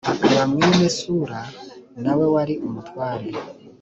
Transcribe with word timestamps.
akaba 0.13 0.41
mwene 0.51 0.87
suru 0.97 1.39
na 2.03 2.11
we 2.17 2.25
wari 2.33 2.53
umutware. 2.67 3.27